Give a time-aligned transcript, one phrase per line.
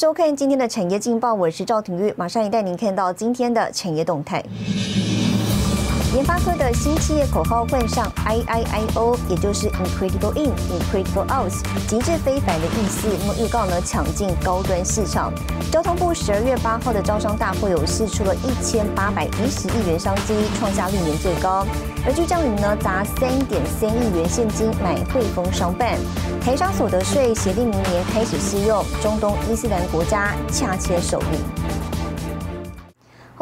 [0.00, 4.42] 收看今天的产业劲报，我是赵廷玉，马上也带您看到今天的产业动态。
[6.12, 11.52] 联发科的新企业口号换上 I I I O，也就是 Incredible In, Incredible Out，
[11.86, 13.06] 极致非凡的意思。
[13.20, 15.32] 那么预告呢，抢进高端市场。
[15.70, 21.64] 交通部十二月八号的招商大会有释出了一千八百一十亿元商机，创下历年最高。
[22.04, 25.96] 而据将领呢砸三点三亿元现金买汇丰商办。
[26.42, 31.59] 台商所得税协定明年开始适用，中东伊斯兰国家洽签首例。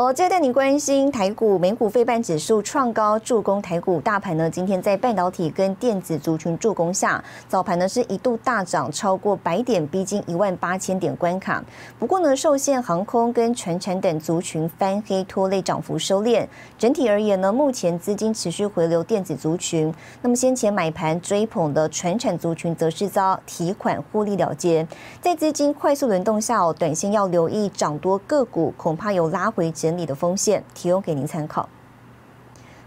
[0.01, 4.49] 好，接着带你关心台股、美股、非半指数创高，助攻台股大盘呢。
[4.49, 11.61] 今天在半导体跟电子族群助攻下，早盘呢是一度大涨超过百点，逼近一万八千点关卡。
[11.99, 16.47] 不过呢，受限航空跟全产等族群翻黑拖累，涨幅收敛。
[16.79, 19.93] 整体而言呢，目前资金持续回流电子族群。
[20.23, 24.87] 那么先前买盘追捧的全产族群，则是遭提款获利了结。
[25.21, 31.67] 在资金快速轮动下哦，短线要留意涨多个股，恐怕有拉回整理的风险，提供给您参考。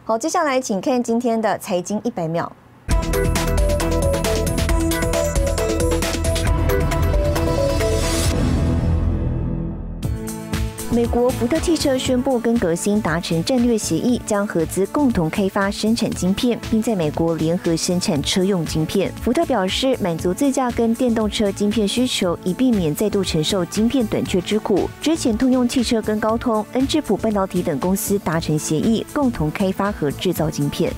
[0.05, 2.51] 好，接下来请看今天的财经一百秒。
[10.93, 19.09] 美国福特汽车宣布跟革新达成战略协议，将合资共同开发生产晶片，并在美国联合生产车用晶片。
[19.21, 24.89] 福特表示，满足自驾跟电动车晶片需求，以避免再度承受晶片短缺之苦。
[25.01, 30.91] 之前，通用汽车跟高通、恩智浦半导体等公司达成协议，共同开发和制造晶片。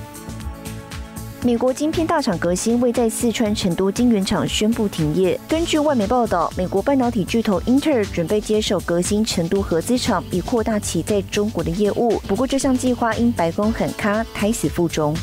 [1.44, 5.38] 美国晶片大厂革新未在四川成都晶圆厂宣布停业。
[5.46, 12.18] 根据外媒报道，美国半导体巨头英特尔准备接手革新成都合资厂，以扩大其在中国的业务。
[12.26, 15.14] 不过，这项计划因白宫喊卡，胎死腹中。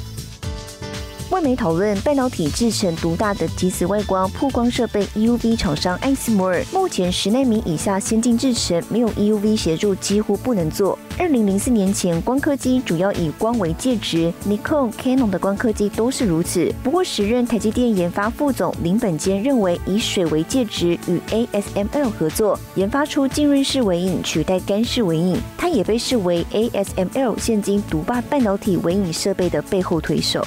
[1.31, 10.99] 外媒讨论半导体制成独大的极紫外光曝光设备 EUV 厂商艾斯摩尔，目前十纳米以下先进制程没有 EUV 协助几乎不能做。
[11.17, 16.69] 二零零四年前，光刻机主要以光为介质，Nikon、Canon 的光刻机都是如此。
[16.83, 30.45] 不过，时任台积电研发副总林本坚认为，以水为介质与 ASML 合作，研发出浸润式微影取代干式微影，它也被视为 ASML 现今独霸半导体微影设备的背后推手。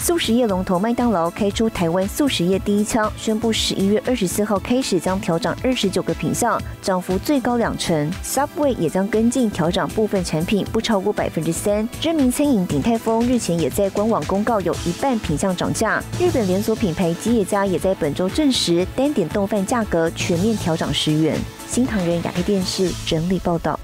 [0.00, 8.10] 素食业龙头麦当劳开出台湾素食业第一枪，宣布十一月二十四号开始将调涨二十九个品项，涨幅最高两成。
[8.22, 11.86] Subway 也将跟进调涨部分产品，不超过百分之三。
[12.00, 16.00] 知名餐饮鼎泰丰日前也在官网公告有一半品项涨价。
[16.20, 21.36] 日本连锁品牌吉野家也在本周证实单点冻饭价格全面调涨十元。
[21.66, 23.78] 新唐人亚太电视整理报道。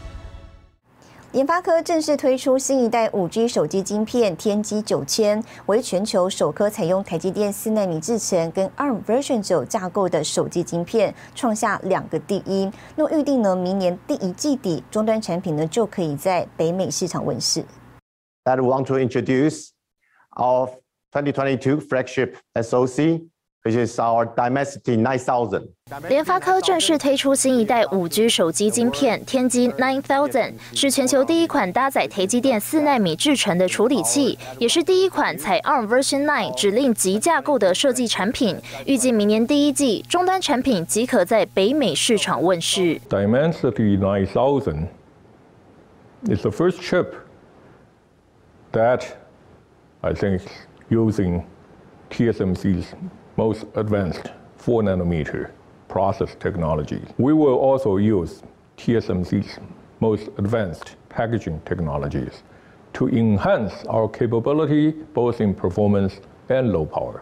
[1.35, 12.71] 联发科正式推出新一代五 G 手机晶片天玑九千，为全球首颗采用台积电四纳米制程跟 ARM Version 九架构的手机晶片，创下两个第一。
[12.95, 17.65] 那预定呢，明年第一季底终端产品呢就可以在北美市场问世。
[18.45, 19.71] That want to introduce
[20.37, 20.71] our
[21.11, 23.27] 2022 flagship SoC.
[23.65, 25.63] Which is our Dimensity 9000。
[26.09, 38.57] 联发科正式推出新一代五 G 手机晶片天玑9000，是全球第一款搭载台积电四纳米制程的处理器，也是第一款采 ARM Version 9指令级架构的设计产品。
[38.85, 43.01] 预计明年第一季终端产品即可在北美市场问世。
[43.09, 44.89] Dimensity 9000
[46.27, 47.15] is the first chip
[48.73, 49.05] that
[50.03, 50.43] I think
[50.91, 51.45] using
[52.11, 52.85] TSMC's
[53.37, 55.51] most advanced 4 nanometer
[55.89, 57.03] process technology.
[57.19, 58.43] We will also use
[58.79, 59.59] TSMC's
[60.01, 62.43] most advanced packaging technologies
[62.95, 67.15] to enhance our capability both in performance 低 power.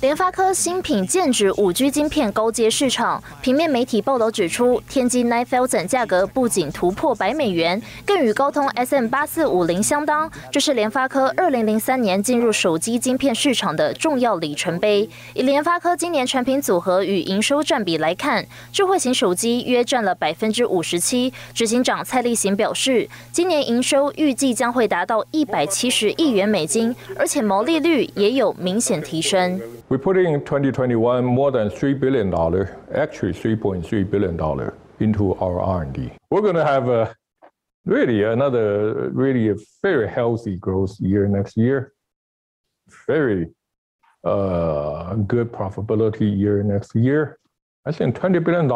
[0.00, 3.22] 联发科新品剑指五 G 晶片高阶市场。
[3.40, 10.30] 平面媒体报道指出，天玑 Nine Thousand 价格不仅突破百美元，更与高通 SM 八四五零相当。
[10.52, 15.08] 这是联发科二零零三年进入手机晶片市场的重要里程碑。
[15.32, 21.32] 以联发科今年产品组合与营收占比来看，智慧型手机约占了百分之五十七。
[21.54, 29.59] 执行长蔡立行表示，今年营收预计将会达到一百七十亿元美金，而且毛利率也有明显提升。
[29.89, 32.31] We put in 2021 more than $3 billion,
[32.93, 36.11] actually $3.3 billion into our R&D.
[36.29, 37.15] We're going to have a
[37.85, 41.93] really another really a very healthy growth year next year.
[43.07, 43.47] Very
[44.23, 47.39] uh, good profitability year next year.
[47.85, 48.71] I think $20 billion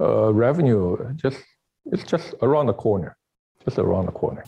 [0.00, 1.38] uh, revenue just
[1.86, 3.16] it's just around the corner,
[3.64, 4.44] just around the corner.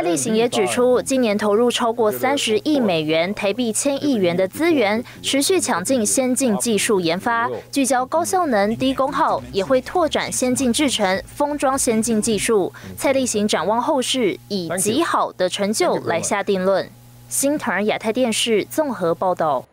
[0.00, 12.72] 蔡立行也指出，今年投入超过三十亿美元（台币千亿元）的资源，持续抢进先进技术研发，聚焦高效能、低功耗，也会拓展先进制程、封装先进技术。
[12.96, 16.88] 蔡立行展望后市，以极好的成就来下定论。
[17.28, 19.66] 新唐亚太电视综合报道。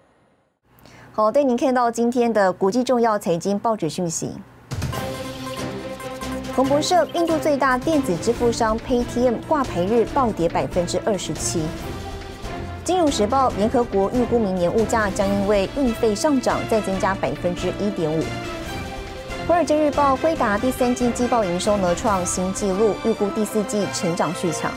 [1.13, 4.31] 好，带您看到今天的国际重要财经报纸讯息。
[6.57, 11.61] 彭博社：印度最大电子支付商 Paytm 挂牌日暴跌百分之二十七。
[12.83, 18.23] 金融时报：联合国预估明年物价将因为运费上涨再增加百分之一点五。
[19.47, 24.71] 华尔街日报：辉达第三季季报营收呢创新纪录，预估第四季成长续强。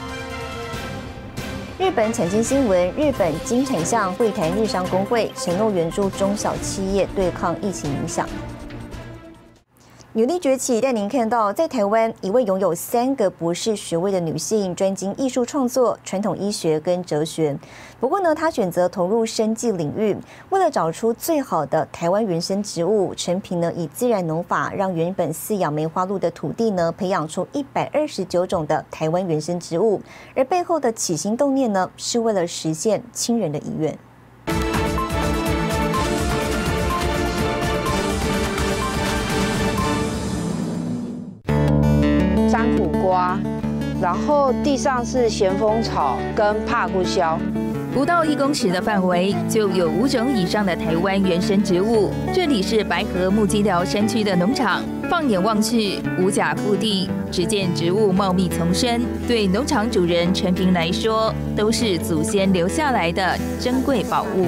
[1.79, 8.29] 日本产经新闻：日本金产向会谈日商工会，承诺援助中小企业对抗疫情影响。
[10.13, 17.57] 努力崛起带您看到，在台湾一位拥有三个博士学位的女性，专精艺术创作、传统医学跟哲学。
[18.01, 20.17] 不过呢，她选择投入生计领域，
[20.49, 30.03] 为了找出最好的台湾原生植物，陈平呢以自然农法，让原本饲养梅花鹿的土地呢，培养出一百二十九种的台湾原生植物。
[30.35, 33.97] 而背后的起心动念呢，是为了实现亲人的遗愿。
[43.11, 43.37] 瓜，
[44.01, 47.37] 然后地上是咸丰草跟帕布肖，
[47.93, 52.11] 不到一公尺的范围就有五种以上的台湾原生植物。
[52.33, 54.81] 这里是白河木基寮山区的农场，
[55.11, 64.47] 放眼望去，五甲腹地，只见植物茂密丛生，对农场主人陈平来说，都是祖先留下来的珍贵宝物。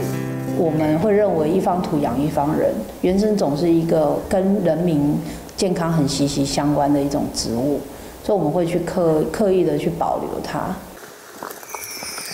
[0.57, 2.71] 我们会认为一方土养一方人，
[3.01, 5.19] 原生种是一个跟人民
[5.57, 7.81] 健康很息息相关的一种植物。
[8.25, 10.75] 所以我们会去刻刻意的去保留它。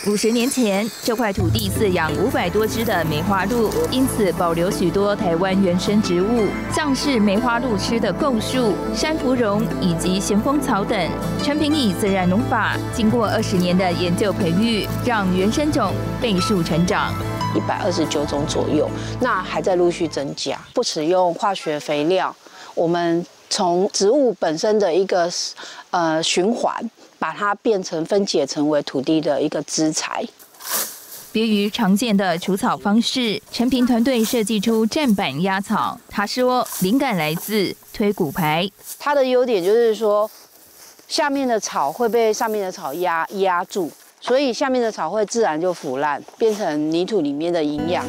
[0.07, 11.11] 五十年前，这块土地饲养五百多只的梅花鹿，因此保留许多台湾原生植物，像是梅花鹿吃的构树、山芙蓉以及咸丰草等。
[11.43, 15.93] 陈平以自然农法，经过二十年的研究培育，让原生种
[16.23, 17.13] 倍数成长，
[17.55, 18.89] 一百二十九种左右，
[19.21, 20.59] 那还在陆续增加。
[20.73, 22.35] 不使用化学肥料，
[22.75, 23.27] 我们。
[23.51, 25.31] 从植物本身的一个
[25.91, 30.25] 呃循环，把它变成分解成为土地的一个资材。
[31.31, 35.99] 别于常见的除草方式，陈平团队设计出站板压草。
[36.09, 38.69] 他说，灵感来自推骨牌。
[38.99, 40.29] 它的优点就是说，
[41.07, 43.91] 下面的草会被上面的草压压住，
[44.21, 48.05] 所以下面的草会自然就腐烂，变成泥土里面的营养。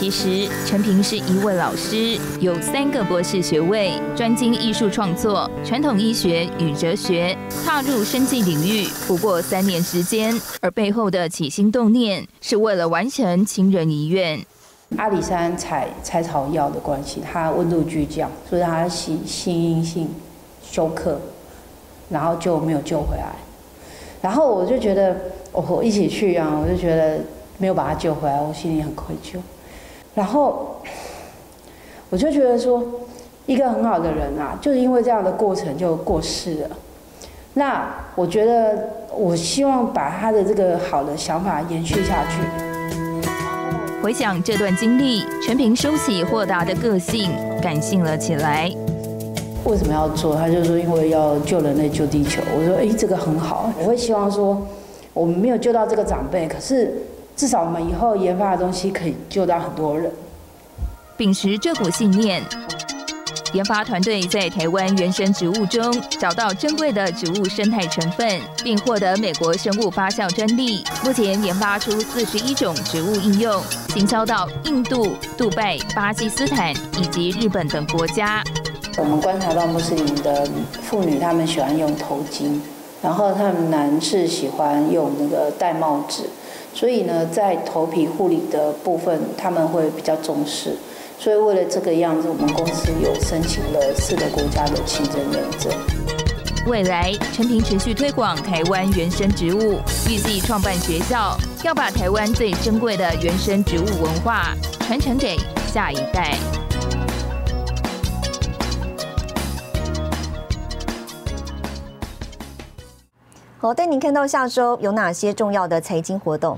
[0.00, 7.36] 其实，陈平是一位老师，有三个博士学位，专精艺术创作、传统医学与哲学，
[7.66, 10.34] 踏入生计领域不过三年时间。
[10.62, 14.42] 而背后的起心动念，是为了完成亲人遗愿。
[14.96, 20.08] 阿里山采采草药的关系，它温度巨降，所以它心心因性
[20.62, 21.20] 休克，
[22.08, 23.34] 然后就没有救回来。
[24.22, 25.14] 然后我就觉得，
[25.52, 27.18] 我一起去啊，我就觉得
[27.58, 29.36] 没有把他救回来，我心里很愧疚。
[30.12, 30.76] 然后，
[32.10, 32.82] 我就觉得说，
[33.46, 36.70] 一个很好的人啊，就是因为这样的过程就过世了。
[37.54, 42.42] 那我觉得，我希望把他的这个好的想法延续下去。
[44.02, 47.30] 回想这段经历，陈平收起豁达的个性，
[47.62, 48.68] 感性了起来。
[49.64, 50.34] 为什么要做？
[50.34, 52.42] 他就说因为要救人类、救地球。
[52.56, 53.72] 我说，哎，这个很好。
[53.78, 54.60] 我会希望说，
[55.14, 56.94] 我们没有救到这个长辈，可是。
[57.40, 60.12] 至少我们以后研发的东西可以救到很多人。
[61.16, 62.42] 秉持这股信念，
[63.54, 70.84] 研发团队在台湾原生植物中找到珍贵的植物生态成分，并获得美国生物发酵专利。
[71.02, 73.62] 目前研发出四十一种植物应用，
[73.94, 78.44] 行销到印度、杜拜、巴基斯坦以及日本等国家。
[78.98, 80.46] 我们观察到穆斯林的
[80.82, 82.60] 妇女，她们喜欢用头巾，
[83.00, 86.28] 然后她们男士喜欢用那个戴帽子。
[86.72, 90.76] 所以呢，在头皮护理的部分，他们会比较重视。
[91.18, 95.70] 所以为了这个样子，我们公司有申请了四个国家的清真认证。
[96.66, 104.54] 未来，陈平持续推广台湾原生植物，预计创办学校，要把台湾最珍贵的原生植物文化
[104.86, 105.36] 传承给
[105.72, 106.59] 下一代。
[113.62, 116.56] 好，带您看到下周有哪些重要的财经活动。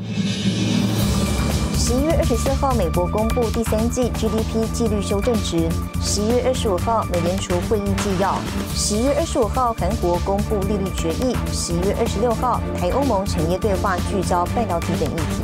[1.74, 5.68] 十一月二十四号，美国公布第三季 GDP 季率修正值；
[6.00, 8.36] 十一月二十五号，美联储会议纪要；
[8.76, 15.42] 十一月二十五号，韩国公布利率决议；十一月二十六号，台欧盟产业对话聚焦半导体等议题。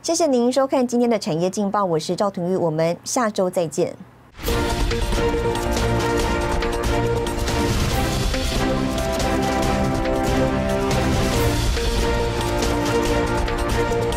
[0.00, 3.94] 谢谢您收看今天的产业劲报，我是赵廷玉，我们下周再见。